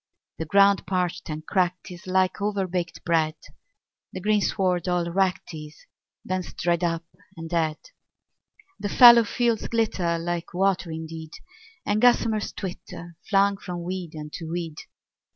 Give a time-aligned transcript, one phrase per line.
[0.39, 3.35] The ground parched and cracked is like overbaked bread,
[4.11, 5.85] The greensward all wracked is,
[6.25, 7.05] bents dried up
[7.37, 7.77] and dead.
[8.79, 11.33] The fallow fields glitter like water indeed,
[11.85, 14.79] And gossamers twitter, flung from weed unto weed.